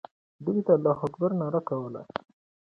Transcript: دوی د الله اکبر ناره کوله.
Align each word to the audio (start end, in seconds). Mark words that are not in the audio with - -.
دوی 0.45 0.59
د 0.65 0.67
الله 0.75 0.97
اکبر 1.07 1.31
ناره 1.41 1.61
کوله. 1.69 2.01